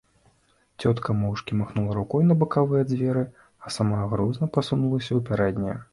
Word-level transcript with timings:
Цётка 0.85 1.13
моўчкі 1.17 1.57
махнула 1.59 1.91
рукой 1.99 2.25
на 2.29 2.37
бакавыя 2.43 2.83
дзверы, 2.91 3.23
а 3.67 3.77
сама 3.79 4.03
грузна 4.15 4.45
пасунулася 4.57 5.09
ў 5.15 5.21
пярэднія. 5.29 5.81